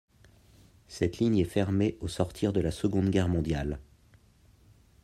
[0.87, 3.79] Cette ligne est fermée au sortir de la Seconde guerre mondiale.